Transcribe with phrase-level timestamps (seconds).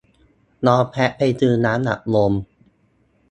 [0.67, 2.33] น้องแพทไปซื้อน้ำอัดลม